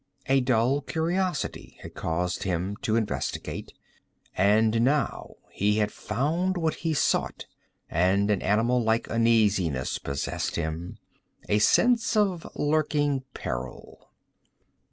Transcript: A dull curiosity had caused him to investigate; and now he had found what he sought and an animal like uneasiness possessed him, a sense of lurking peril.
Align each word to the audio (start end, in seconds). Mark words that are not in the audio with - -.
A 0.25 0.41
dull 0.41 0.81
curiosity 0.81 1.77
had 1.83 1.93
caused 1.93 2.41
him 2.41 2.75
to 2.77 2.95
investigate; 2.95 3.71
and 4.35 4.81
now 4.81 5.35
he 5.51 5.77
had 5.77 5.91
found 5.91 6.57
what 6.57 6.73
he 6.81 6.91
sought 6.95 7.45
and 7.87 8.31
an 8.31 8.41
animal 8.41 8.81
like 8.81 9.07
uneasiness 9.11 9.99
possessed 9.99 10.55
him, 10.55 10.97
a 11.47 11.59
sense 11.59 12.17
of 12.17 12.49
lurking 12.55 13.25
peril. 13.35 14.09